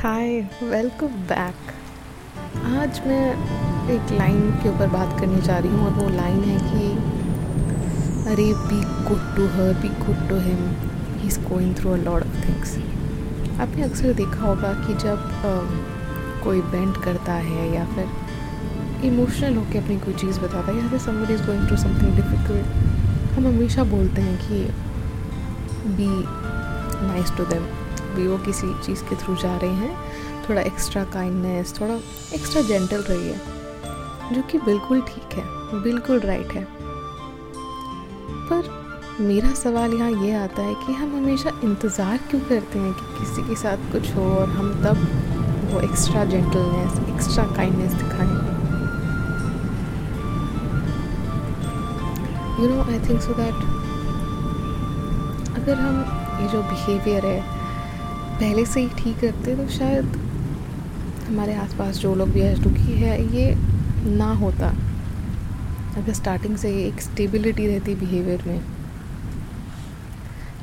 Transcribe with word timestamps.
Hi 0.00 0.28
welcome 0.62 1.16
back 1.28 1.70
आज 2.66 3.00
मैं 3.06 3.24
एक 3.94 4.12
लाइन 4.12 4.50
के 4.62 4.68
ऊपर 4.68 4.86
बात 4.88 5.18
करने 5.20 5.40
जा 5.40 5.56
रही 5.58 5.70
हूँ 5.70 5.84
और 5.86 5.92
वो 5.94 6.08
लाइन 6.08 6.38
है 6.44 6.56
कि 6.60 6.86
अरे 8.30 8.46
be 8.62 8.80
good 9.08 9.26
to 9.36 9.46
her 9.48 9.72
be 9.80 9.88
good 9.96 10.28
to 10.28 10.38
him 10.38 10.62
he 11.16 11.26
is 11.26 11.38
going 11.40 11.74
through 11.76 11.90
a 11.90 11.96
lot 11.96 12.22
of 12.22 12.46
things 12.46 12.74
आपने 13.60 13.82
अक्सर 13.82 14.12
देखा 14.12 14.40
होगा 14.40 14.72
कि 14.86 14.94
जब 15.04 15.26
uh, 15.42 16.44
कोई 16.44 16.62
बेंड 16.70 17.02
करता 17.04 17.34
है 17.42 17.68
या 17.74 17.84
फिर 17.94 19.04
इमोशनल 19.06 19.56
होकर 19.56 19.82
अपनी 19.82 19.98
कोई 19.98 20.14
चीज़ 20.14 20.40
बताता 20.40 20.72
है 20.72 20.78
या 20.78 20.88
फिर 20.88 20.98
somebody 21.00 21.34
is 21.34 21.42
going 21.42 21.66
through 21.68 21.76
something 21.76 22.16
difficult 22.16 23.36
हम 23.36 23.46
हमेशा 23.46 23.84
बोलते 23.92 24.22
हैं 24.22 24.38
कि 24.38 24.64
बी 25.92 26.10
नाइस 27.06 27.36
टू 27.36 27.44
देम 27.44 27.68
भी 28.10 28.26
वो 28.26 28.38
किसी 28.44 28.72
चीज़ 28.84 29.02
के 29.04 29.16
थ्रू 29.16 29.36
जा 29.36 29.56
रहे 29.56 29.74
हैं। 29.74 30.48
थोड़ा 30.48 30.60
एक्स्ट्रा 30.62 31.04
काइंडनेस 31.12 31.74
थोड़ा 31.80 31.94
एक्स्ट्रा 32.34 32.62
जेंटल 32.62 33.02
रहिए, 33.02 33.34
जो 34.32 34.42
कि 34.42 34.58
बिल्कुल 34.60 35.00
ठीक 35.08 35.38
है, 35.38 35.44
बिल्कुल 35.82 36.20
राइट 36.20 36.52
है। 36.52 36.64
पर 38.50 38.78
मेरा 39.20 39.52
सवाल 39.54 39.94
यहाँ 39.94 40.10
ये 40.22 40.32
आता 40.34 40.62
है 40.62 40.74
कि 40.76 40.92
हम 40.92 41.16
हमेशा 41.16 41.50
इंतज़ार 41.64 42.16
क्यों 42.30 42.40
करते 42.40 42.78
हैं 42.78 42.92
कि 42.92 43.18
किसी 43.18 43.42
के 43.48 43.56
साथ 43.56 43.92
कुछ 43.92 44.14
हो 44.16 44.24
और 44.36 44.48
हम 44.50 44.72
तब 44.84 45.06
वो 45.72 45.80
एक्स्ट्रा 45.80 46.24
जेंटलनेस 46.24 46.98
एक्स्ट्रा 47.08 47.44
काइंडनेस 47.56 47.92
दिखाएँ? 47.92 48.38
You 52.60 52.68
know 52.68 52.82
I 52.82 52.98
think 53.08 53.20
so 53.20 53.34
that 53.34 53.68
अगर 55.52 55.74
हम 55.74 55.94
ये 56.40 56.48
जो 56.48 56.62
बिहेवियर 56.62 57.26
है 57.26 57.59
पहले 58.40 58.64
से 58.66 58.80
ही 58.80 58.88
ठीक 58.98 59.18
करते 59.20 59.54
तो 59.56 59.66
शायद 59.68 60.16
हमारे 61.28 61.54
आसपास 61.54 61.96
जो 61.96 62.14
लोग 62.14 62.28
भी 62.28 62.42
दुखी 62.58 62.92
है, 62.92 63.36
ये 63.36 63.54
ना 64.16 64.32
होता। 64.34 64.68
अगर 65.98 66.12
स्टार्टिंग 66.12 66.56
से 66.56 66.70
एक 66.84 67.00
स्टेबिलिटी 67.00 67.66
रहती 67.66 67.94
बिहेवियर 67.94 68.42
में। 68.46 68.60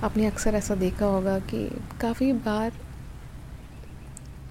आपने 0.04 0.26
अक्सर 0.26 0.56
ऐसा 0.56 0.76
देखा 0.76 1.06
होगा 1.06 1.38
कि 1.52 1.64
काफ़ी 2.02 2.32
बार 2.34 2.72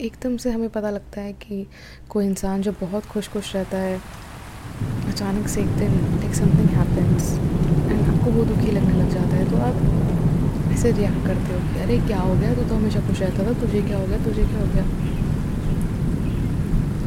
एकदम 0.01 0.37
से 0.37 0.51
हमें 0.51 0.69
पता 0.69 0.91
लगता 0.91 1.21
है 1.21 1.33
कि 1.33 1.67
कोई 2.09 2.27
इंसान 2.27 2.63
जो 2.63 2.73
बहुत 2.73 3.07
खुश 3.07 3.29
खुश 3.29 3.55
रहता 3.57 3.79
है, 3.79 4.01
अचानक 5.09 5.49
से 5.49 5.61
एक 5.61 5.77
दिन 5.77 5.93
लाइक 6.17 6.35
समथिंग 6.35 6.69
हैपेंस 6.71 7.33
एंड 7.91 8.09
आपको 8.09 8.31
वो 8.31 8.45
दुखी 8.45 8.71
लगने 8.71 8.95
लग 8.95 9.11
जाता 9.11 9.37
है। 9.37 9.51
तो 9.51 9.57
आप 9.59 10.16
ऐसे 10.77 10.93
रिएक्ट 10.93 11.27
करते 11.27 11.53
हो 11.53 11.59
कि, 11.59 11.81
अरे, 11.81 11.99
क्या 11.99 12.21
हो 12.21 12.35
गया? 12.35 12.55
तो 12.55 12.63
तो 12.63 12.75
हमेशा 12.75 13.01
खुश 13.01 13.21
रहता 13.21 13.47
था, 13.47 13.53
तुझे 13.53 13.83
क्या 13.83 13.99
हो 13.99 14.07
गया? 14.07 14.25
तुझे 14.25 14.45
क्या 14.45 14.61
हो 14.61 14.67
गया? 14.67 14.85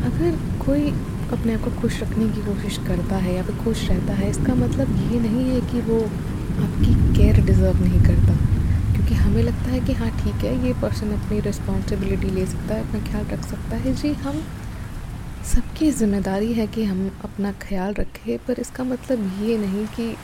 अगर 0.05 0.59
कोई 0.65 0.89
अपने 1.31 1.53
आप 1.53 1.61
को 1.61 1.71
खुश 1.71 2.01
रखने 2.01 2.29
की 2.29 2.41
कोशिश 2.41 2.77
करता 2.77 3.15
है 3.15 3.35
या 3.35 3.43
फिर 3.43 3.55
खुश 3.55 3.89
रहता 3.89 4.13
है, 4.13 4.29
इसका 4.29 4.55
मतलब 4.55 5.11
ये 5.13 5.19
नहीं 5.19 5.49
है 5.49 5.61
कि 5.61 5.81
वो 5.81 6.01
आपकी 6.63 7.17
केयर 7.17 7.45
डिज़र्व 7.45 7.83
नहीं 7.83 7.99
करता। 7.99 8.35
क्योंकि 8.93 9.13
हमें 9.13 9.43
लगता 9.43 9.71
है 9.71 9.79
कि 9.79 9.93
हाँ 9.93 10.09
ठीक 10.09 10.35
है, 10.35 10.67
ये 10.67 10.73
पर्सन 10.73 11.11
अपनी 11.11 11.39
रिस्पॉन्सिबिलिटी 11.39 12.27
ले 12.27 12.45
सकता 12.45 12.75
है, 12.75 12.89
अपना 12.89 13.11
ख्याल 13.11 13.25
रख 13.25 13.45
सकता 13.45 13.75
है। 13.75 13.95
जी, 13.95 14.13
हम 14.13 14.43
सबकी 15.45 15.91
ज़िम्मेदारी 15.91 16.53
है 16.53 16.67
कि 16.67 16.83
हम 16.83 17.11
अपना 17.23 17.51
ख्याल 17.51 17.93
रखें, 17.93 18.37
पर 18.37 18.59
इसका 18.59 18.83
मतलब 18.83 19.39
ये 19.43 19.57
नहीं 19.57 19.85
कि 19.85 20.15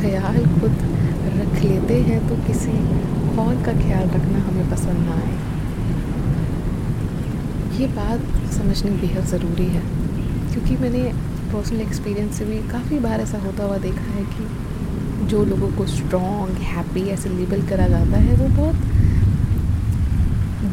ख्याल 0.00 0.60
खुद 0.60 0.98
रख 1.58 1.64
लेते 1.64 1.94
हैं 2.02 2.18
तो 2.28 2.34
किसी 2.46 2.72
और 3.40 3.62
का 3.64 3.72
ख्याल 3.78 4.08
रखना 4.10 4.40
हमें 4.40 4.70
पसंद 4.70 4.98
ना 5.06 5.14
आए। 5.14 5.36
ये 7.78 7.86
बात 7.94 8.20
समझनी 8.52 8.90
बेहद 9.00 9.24
ज़रूरी 9.26 9.66
है, 9.66 9.82
क्योंकि 10.52 10.76
मैंने 10.76 11.02
पर्सनल 11.52 11.80
एक्सपीरियंस 11.80 12.38
से 12.38 12.44
भी 12.44 12.58
काफ़ी 12.68 12.98
बार 13.00 13.20
ऐसा 13.20 13.38
होता 13.38 13.64
हुआ 13.64 13.78
देखा 13.78 14.06
है 14.12 14.24
कि 14.34 15.26
जो 15.26 15.44
लोगों 15.44 15.70
को 15.76 15.86
स्ट्रॉन्ग 15.86 16.58
हैप्पी 16.66 17.02
ऐसे 17.10 17.28
लेबल 17.30 17.66
करा 17.68 17.88
जाता 17.88 18.18
है, 18.18 18.36
वो 18.36 18.48
बहुत 18.56 18.76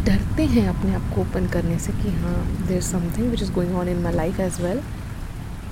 डरते 0.06 0.44
हैं 0.54 0.68
अपने 0.70 0.94
आप 0.96 1.10
को 1.16 1.22
ओपन 1.22 1.48
करने 1.54 1.80
से 1.80 1.94
कि 1.94 2.10
हाँ 2.20 2.38
there 2.68 2.82
something 2.84 3.30
which 3.32 3.42
is 3.44 3.52
going 3.54 3.76
on 3.76 3.88
in 3.90 4.02
my 4.04 4.14
life 4.14 4.40
as 4.40 4.62
well 4.62 4.80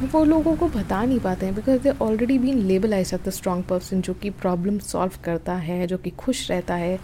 वो 0.03 0.23
लोगों 0.23 0.55
को 0.55 0.67
बता 0.67 1.03
नहीं 1.03 1.19
पाते 1.19 1.45
हैं 1.45 1.55
because 1.55 1.79
they 1.79 1.89
already 2.01 2.37
been 2.39 2.57
labelled 2.57 2.93
I 2.93 3.03
the 3.03 3.29
strong 3.29 3.63
person 3.63 4.01
जो 4.01 4.13
कि 4.13 4.29
प्रॉब्लम 4.29 4.77
सॉल्व 4.77 5.11
करता 5.23 5.53
है 5.53 5.87
जो 5.87 5.97
कि 5.97 6.09
खुश 6.09 6.51
रहता 6.51 6.75
है 6.75 6.99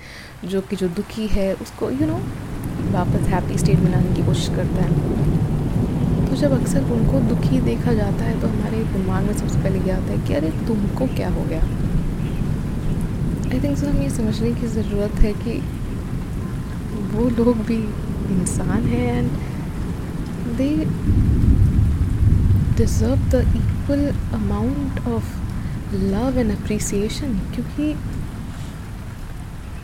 जो 0.46 0.62
कि 0.62 0.76
जो 0.76 0.88
दुखी 0.88 1.28
है 1.28 1.54
उसको 1.54 1.90
यू 1.90 1.98
you 1.98 2.08
नो 2.08 2.14
know, 2.14 2.94
वापस 2.94 3.28
हैप्पी 3.28 3.58
स्टेट 3.58 3.80
में 3.80 3.92
लाने 3.92 4.16
की 4.16 4.24
कोशिश 4.24 4.50
करता 4.56 4.84
है। 4.84 6.28
तो 6.30 6.36
जब 6.36 6.52
अक्सर 6.52 6.92
उनको 6.92 7.20
दुखी 7.20 7.62
देखा 7.62 7.94
जाता 7.94 8.24
है 8.24 8.42
तो 8.42 8.48
हमारे 8.48 8.84
दिमाग 8.84 9.24
में 9.24 9.34
सबसे 9.34 9.60
पहले 9.60 9.80
ये 9.80 9.92
आता 9.92 10.12
है 10.12 10.28
कि 10.28 10.34
अरे 10.34 10.50
तुमको 10.68 11.08
क्या 11.08 11.30
हो 11.30 11.44
गया? 11.44 11.62
आई 13.52 13.64
थिंक 13.64 13.78
सो 13.78 13.88
हमें 13.88 14.02
ये 14.02 14.10
समझने 14.10 14.52
की 14.52 14.68
ज़रूरत 14.68 15.20
है 15.22 15.34
कि 15.34 15.60
वो 17.14 17.30
लोग 17.30 17.58
भी 17.58 17.78
इंसान 18.34 18.84
हैं 18.84 19.18
and 19.18 19.32
they 20.58 20.70
deserve 22.80 23.30
the 23.32 23.44
equal 23.56 24.06
amount 24.34 25.08
of 25.08 25.30
love 25.94 26.40
and 26.40 26.52
appreciation 26.52 27.34
क्योंकि 27.56 27.92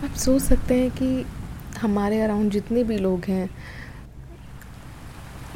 आप 0.06 0.16
सोच 0.18 0.42
सकते 0.42 0.76
हैं 0.76 0.90
कि 0.92 1.26
हमारे 1.82 2.22
अराउंड 2.22 2.52
जितने 2.52 2.84
भी 2.84 2.98
लोग 2.98 3.26
हैं, 3.28 3.50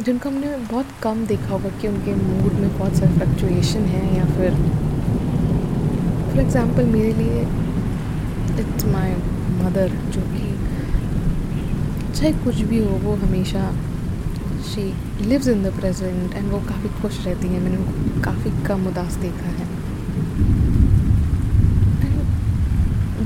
जिनको 0.02 0.30
हमने 0.30 0.56
बहुत 0.58 0.88
कम 1.04 1.26
देखा 1.26 1.50
होगा 1.50 1.70
कि 1.82 1.88
उनके 1.88 2.16
मूड 2.16 2.54
में 2.54 2.78
बहुत 2.78 2.96
सारे 2.96 3.12
फ्लक्चुएशन 3.14 3.86
है 3.94 4.04
या 4.18 4.26
फिर 4.36 4.56
फॉर 6.26 6.40
एग्ज़ाम्पल 6.42 6.86
मेरे 6.88 7.14
लिए 7.14 7.42
इट्स 8.62 8.86
माई 8.86 9.14
मदर 9.64 9.90
जो 10.12 10.22
कि 10.32 10.48
चाहे 12.14 12.32
कुछ 12.44 12.62
भी 12.62 12.84
हो, 12.84 12.98
वो 13.04 13.16
हमेशा 13.18 13.72
she 14.64 14.84
lives 15.22 15.48
in 15.48 15.64
the 15.64 15.74
present 15.76 16.34
and 16.34 16.52
वो 16.52 16.60
काफ़ी 16.68 16.90
खुश 17.02 17.26
रहती 17.26 17.48
हैं। 17.48 17.60
मैंने 17.62 17.78
उनको 17.78 18.22
काफ़ी 18.24 18.52
कम 18.66 18.88
उदास 18.88 19.16
देखा 19.22 19.50
है। 19.50 19.68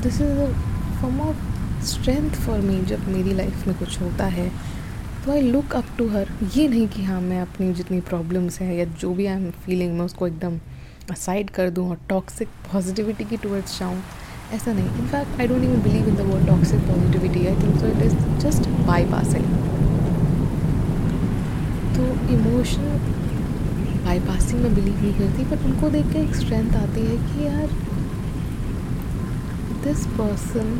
This 0.02 0.22
is 0.22 0.30
a 0.32 0.48
form 1.02 1.20
of 1.22 1.84
strength 1.86 2.30
for 2.46 2.60
me 2.62 2.80
जब 2.86 3.08
मेरी 3.08 3.34
लाइफ 3.34 3.68
में 3.68 3.78
कुछ 3.80 4.00
होता 4.02 4.26
है 4.38 4.50
तो 5.26 5.32
I 5.32 5.42
look 5.42 5.76
up 5.76 5.86
to 5.98 6.08
her 6.10 6.30
ये 6.56 6.68
नहीं 6.68 6.88
कि 6.88 7.04
हाँ 7.04 7.20
मैं 7.22 7.42
अपनी 7.42 7.74
जितनी 7.74 8.00
प्रॉब्लम्स 8.10 8.60
हैं 8.62 8.74
या 8.74 8.86
जो 9.02 9.14
भी 9.14 9.26
आई 9.26 9.36
एम 9.36 9.50
फीलिंग 9.66 9.98
मैं 9.98 10.06
उसको 10.06 10.28
एकदम 10.28 10.60
असाइड 11.12 11.50
कर 11.50 11.70
दूँ 11.70 11.90
और 11.90 11.98
टॉक्सिक 12.10 12.48
पॉजिटिविटी 12.72 13.24
की 13.24 13.38
टूवर्ड्स 13.38 13.80
जाऊँ। 13.80 14.02
ऐसा 14.54 14.74
नहीं। 14.74 14.86
In fact 15.00 15.40
I 15.42 15.48
don't 15.48 15.64
even 15.64 15.82
believe 15.84 16.08
in 16.10 16.16
the 16.16 16.32
word 16.32 16.48
toxic 16.48 16.80
positivity 16.88 17.46
I 17.48 17.56
think 17.64 17.80
so 17.80 17.88
it 17.88 18.04
is 18.04 18.16
just 18.46 18.70
bypassing 19.12 19.46
तो 21.96 22.04
इमोशनल 22.34 22.98
बाईपासिंग 24.06 24.62
में 24.62 24.76
बिलीव 24.76 25.02
नहीं 25.02 25.14
करती 25.14 25.44
बट 25.46 25.66
उनको 25.66 25.90
देख 25.90 26.12
के 26.14 26.20
एक 26.20 26.36
स्ट्रेंथ 26.36 26.76
आती 26.76 27.02
है 27.02 27.18
कि 27.28 27.46
यार 27.46 27.68
this 29.84 30.06
person 30.18 30.74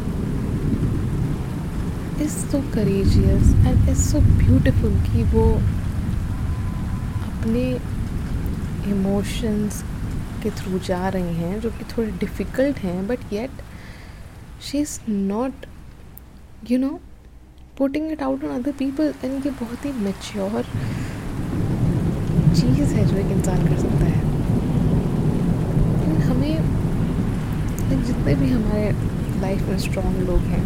is 2.22 2.38
so 2.52 2.62
courageous 2.74 3.54
and 3.68 3.90
is 3.90 4.02
so 4.02 4.20
beautiful 4.20 4.94
कि 5.06 5.24
वो 5.34 5.46
अपने 7.30 7.64
इमोशंस 8.92 9.84
के 10.44 10.50
थ्रू 10.52 10.80
जा 10.80 11.08
रही 11.10 11.36
हैं, 11.36 11.60
जो 11.60 11.70
कि 11.70 11.84
थोड़े 11.92 12.12
डिफ़िकल्ट 12.20 12.78
हैं 12.78 13.08
but 13.08 13.34
yet 13.34 13.62
she 14.62 14.78
is 14.78 15.00
not 15.10 15.66
you 16.72 16.80
know 16.80 17.00
putting 17.78 18.12
it 18.12 18.22
out 18.24 18.44
on 18.44 18.50
other 18.52 18.72
people 18.80 19.14
and 19.24 19.46
ये 19.46 19.52
बहुत 19.62 19.86
ही 19.86 19.92
मेच्योर 20.04 20.64
चीज़ 22.56 22.94
है 22.94 23.06
जो 23.08 23.16
एक 23.18 23.32
इंसान 23.32 23.68
कर 23.68 23.78
सकता 23.78 24.06
है। 24.06 24.22
हमें 26.24 28.04
जितने 28.06 28.36
भी 28.36 28.50
हमारे 28.50 28.92
लाइफ 29.42 29.70
में 29.70 29.78
स्ट्रॉन्ग 29.80 30.18
लोग 30.30 30.40
हैं 30.52 30.66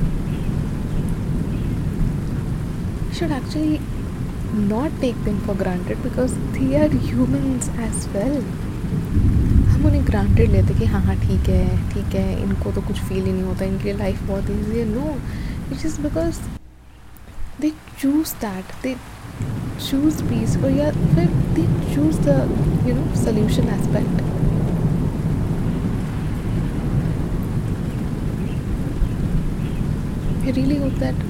should 3.13 3.31
actually 3.31 3.79
not 4.67 4.99
take 5.01 5.23
them 5.23 5.39
for 5.45 5.55
granted 5.57 5.97
because 6.03 6.33
they 6.57 6.75
are 6.77 6.95
humans 7.05 7.69
as 7.69 8.07
well 8.15 8.37
हम 9.69 9.85
उन्हें 9.85 10.05
ग्रांटेड 10.07 10.51
लेते 10.51 10.79
कि 10.79 10.85
हाँ 10.85 11.01
हाँ 11.01 11.15
ठीक 11.21 11.49
है 11.49 11.93
ठीक 11.93 12.15
है, 12.15 12.41
इनको 12.43 12.71
तो 12.71 12.81
कुछ 12.81 12.99
फील 12.99 13.23
ही 13.25 13.31
नहीं 13.31 13.43
होता, 13.43 13.65
इनके 13.65 13.83
लिए 13.83 13.97
लाइफ 13.97 14.21
बहुत 14.27 14.49
ईजी 14.51 14.79
है। 14.79 14.85
No 14.93 15.15
it 15.71 15.85
is 15.85 15.99
because 16.01 16.39
they 17.61 17.69
choose 17.99 18.33
that 18.41 18.73
they 18.83 18.95
choose 19.79 20.21
peace 20.23 20.57
और 20.57 20.71
या 20.71 20.89
फिर 20.91 21.27
they 21.55 21.63
choose 21.93 22.19
the 22.21 22.35
you 22.87 22.95
know 22.95 23.05
solution 23.23 23.69
aspect 23.75 24.21
really 30.57 30.77
hope 30.77 30.93
that 30.99 31.25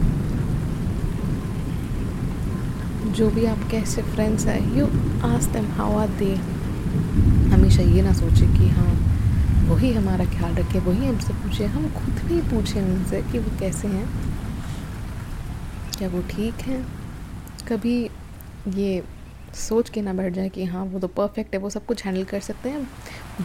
जो 3.17 3.29
भी 3.29 3.45
आपके 3.45 3.77
ऐसे 3.77 4.01
फ्रेंड्स 4.03 4.45
हैं 4.45 4.59
यू 4.77 4.85
आज 5.27 5.45
देम 5.53 5.71
हाउ 5.77 5.97
आर 5.99 6.09
दे 6.19 6.33
हमेशा 7.55 7.83
ये 7.83 8.01
ना 8.01 8.13
सोचे 8.13 8.47
कि 8.57 8.69
हाँ 8.69 8.93
वही 9.69 9.91
हमारा 9.93 10.25
ख्याल 10.25 10.53
रखे, 10.55 10.79
वही 10.79 11.07
हमसे 11.07 11.33
पूछे, 11.33 11.65
हम 11.65 11.87
खुद 11.93 12.21
भी 12.27 12.41
पूछें 12.49 12.81
उनसे 12.81 13.21
कि 13.31 13.39
वो 13.39 13.59
कैसे 13.59 13.87
हैं। 13.87 14.05
क्या 15.97 16.07
वो 16.09 16.21
ठीक 16.29 16.61
है? 16.61 16.81
कभी 17.69 17.95
ये 18.75 19.03
सोच 19.55 19.89
के 19.89 20.01
ना 20.01 20.13
बैठ 20.13 20.33
जाए 20.33 20.49
कि 20.49 20.65
हाँ 20.65 20.83
वो 20.85 20.99
तो 20.99 21.07
परफेक्ट 21.07 21.53
है, 21.53 21.59
वो 21.59 21.69
सब 21.69 21.85
कुछ 21.85 22.05
हैंडल 22.05 22.23
कर 22.23 22.39
सकते 22.39 22.69
हैं, 22.69 22.83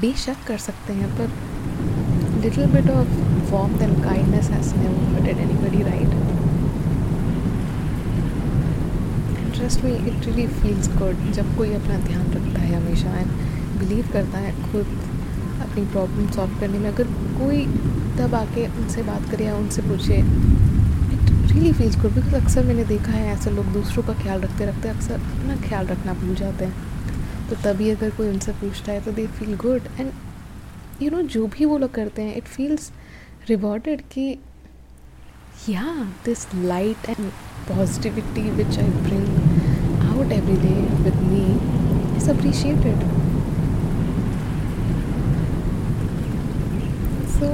बेशक 0.01 0.37
कर 0.47 0.59
सकते 0.59 0.93
हैं, 0.93 1.09
पर 1.19 2.41
little 2.43 2.67
bit 2.67 2.91
of 2.91 3.09
warmth 3.53 3.83
and 3.83 4.03
kindness 4.05 4.51
has 4.51 4.75
never 4.75 5.15
hurted 5.15 5.39
anybody 5.39 5.83
right 5.83 6.21
trust 9.55 9.85
me 9.85 9.93
it 9.93 10.27
really 10.27 10.47
feels 10.53 10.89
good 10.99 11.33
जब 11.33 11.57
कोई 11.57 11.73
अपना 11.75 11.99
ध्यान 12.07 12.33
रखता 12.33 12.61
है 12.61 12.75
हमेशा 12.75 13.17
एंड 13.17 13.31
बिलीव 13.81 14.09
करता 14.13 14.39
है 14.39 14.53
खुद 14.63 14.87
अपनी 15.63 15.85
प्रॉब्लम 15.87 16.31
सॉल्व 16.31 16.59
करने 16.61 16.79
में। 16.79 16.89
अगर 16.91 17.05
कोई 17.39 17.67
तब 18.19 18.35
आके 18.35 18.67
उनसे 18.69 19.03
बात 19.03 19.31
करे 19.31 19.45
या 19.45 19.57
उनसे 19.57 19.83
पूछे 19.83 20.17
रियली 21.53 21.73
फील्स 21.73 21.97
गुड 22.01 22.13
बिकॉज़ 22.13 22.35
अक्सर 22.35 22.63
मैंने 22.65 22.85
देखा 22.85 23.13
है, 23.13 23.33
ऐसे 23.33 23.51
लोग 23.51 23.67
दूसरों 23.73 24.03
का 24.05 24.13
ख्याल 24.23 24.41
रखते 24.41 24.67
रखते 24.67 24.89
अक्सर 24.89 25.15
अपना 25.15 25.57
ख्याल 25.69 25.87
रखना 25.87 26.13
भूल 26.21 26.35
जाते 26.35 26.65
हैं। 26.65 27.49
तो 27.49 27.57
तभी 27.65 27.91
अगर 27.91 28.11
कोई 28.17 28.29
उनसे 28.29 28.53
पूछता 28.61 28.93
है 28.93 29.01
तो 29.05 29.13
they 29.13 29.27
feel 29.39 29.55
good 29.65 29.89
and 30.01 30.13
you 31.03 31.11
know 31.11 31.21
जो 31.35 31.47
भी 31.57 31.65
वो 31.65 31.77
लोग 31.79 31.93
करते 31.95 32.23
हैं 32.23 32.37
इट 32.37 32.45
फील्स 32.47 32.91
रिवॉर्डेड 33.49 34.03
कि 34.13 34.27
या 35.69 35.85
this 36.25 36.47
light 36.55 37.09
and 37.09 37.29
positivity 37.69 38.49
which 38.53 38.79
I 38.79 38.89
bring 39.09 39.29
out 40.09 40.33
every 40.33 40.57
day 40.63 40.75
with 41.05 41.21
me 41.23 42.17
is 42.17 42.31
appreciated 42.31 43.05
so 47.37 47.53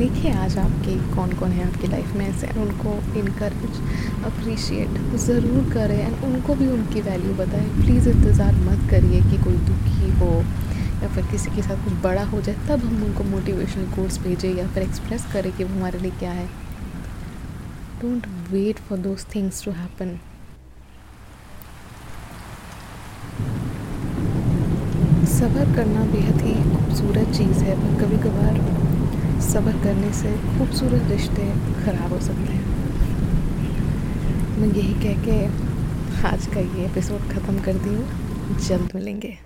देखिए 0.00 0.30
आज 0.32 0.56
आपके 0.58 0.94
कौन 1.14 1.32
कौन 1.38 1.50
है 1.52 1.66
आपकी 1.66 1.86
लाइफ 1.86 2.12
में 2.16 2.24
ऐसे 2.26 2.46
उनको 2.60 2.92
इनकरेज 3.18 3.80
अप्रिशिएट 4.24 4.94
ज़रूर 5.24 5.68
करें 5.72 5.96
एंड 5.96 6.24
उनको 6.24 6.54
भी 6.54 6.66
उनकी 6.68 7.00
वैल्यू 7.08 7.34
बताएँ। 7.34 7.68
प्लीज़ 7.74 8.08
इंतज़ार 8.08 8.54
मत 8.68 8.88
करिए 8.90 9.20
कि 9.22 9.42
कोई 9.42 9.56
दुखी 9.66 10.10
हो, 10.20 10.30
या 11.02 11.08
फिर 11.08 11.26
किसी 11.32 11.50
के 11.56 11.62
साथ 11.62 11.84
कुछ 11.84 12.00
बड़ा 12.02 12.24
हो 12.30 12.40
जाए, 12.40 12.56
तब 12.68 12.84
हम 12.84 13.02
उनको 13.04 13.24
मोटिवेशनल 13.26 13.90
कोर्स 13.96 14.18
भेजें, 14.22 14.54
या 14.54 14.66
फिर 14.68 14.82
एक्सप्रेस 14.82 15.26
करें 15.32 15.52
कि 15.52 15.64
वो 15.64 15.74
हमारे 15.74 15.98
लिए 15.98 16.12
क्या 16.18 16.32
है। 16.32 16.46
Don't 18.02 18.26
wait 18.52 18.78
for 18.88 18.98
those 19.00 19.26
things 19.34 19.64
to 19.64 19.70
happen 19.72 20.18
suffer 25.30 25.74
करना 25.76 26.04
बेहद 26.12 26.40
ही 26.42 26.54
खूबसूरत 26.70 27.36
चीज़ 27.36 27.64
है, 27.64 27.80
पर 27.82 28.04
कभी 28.04 28.22
कभार 28.28 28.79
सफ़र 29.42 29.82
करने 29.82 30.12
से 30.12 30.32
खूबसूरत 30.48 31.10
रिश्ते 31.10 31.50
ख़राब 31.84 32.12
हो 32.12 32.20
सकते 32.20 32.52
हैं। 32.52 32.64
मैं 34.58 34.68
यही 34.68 34.94
कह 35.04 35.22
के 35.24 35.44
आज 36.28 36.46
का 36.46 36.60
ये 36.60 36.84
एपिसोड 36.86 37.30
ख़त्म 37.30 37.60
कर 37.60 37.78
दी 37.84 37.94
हूँ। 37.94 38.58
जल्द 38.58 38.94
मिलेंगे। 38.94 39.36